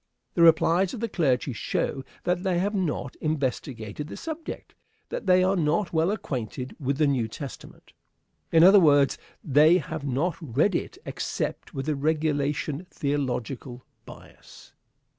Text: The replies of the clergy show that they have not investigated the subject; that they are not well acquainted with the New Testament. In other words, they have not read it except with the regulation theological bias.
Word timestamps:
The 0.33 0.41
replies 0.41 0.95
of 0.95 0.99
the 0.99 1.07
clergy 1.07 1.53
show 1.53 2.03
that 2.23 2.41
they 2.41 2.57
have 2.57 2.73
not 2.73 3.15
investigated 3.17 4.07
the 4.07 4.17
subject; 4.17 4.73
that 5.09 5.27
they 5.27 5.43
are 5.43 5.55
not 5.55 5.93
well 5.93 6.09
acquainted 6.09 6.75
with 6.79 6.97
the 6.97 7.05
New 7.05 7.27
Testament. 7.27 7.93
In 8.51 8.63
other 8.63 8.79
words, 8.79 9.19
they 9.43 9.77
have 9.77 10.03
not 10.03 10.37
read 10.41 10.73
it 10.73 10.97
except 11.05 11.75
with 11.75 11.85
the 11.85 11.95
regulation 11.95 12.87
theological 12.89 13.85
bias. 14.05 14.73